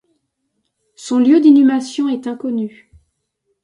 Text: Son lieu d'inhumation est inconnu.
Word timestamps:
Son 0.95 1.19
lieu 1.19 1.39
d'inhumation 1.41 2.09
est 2.09 2.25
inconnu. 2.25 2.89